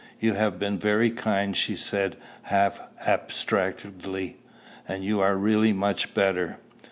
"You 0.19 0.33
have 0.33 0.57
been 0.57 0.79
very 0.79 1.11
kind," 1.11 1.55
she 1.55 1.75
said, 1.75 2.15
half 2.41 2.81
abstractedly. 3.05 4.37
"And 4.87 5.03
you 5.03 5.19
are 5.19 5.37
really 5.37 5.73
much 5.73 6.15
better. 6.15 6.57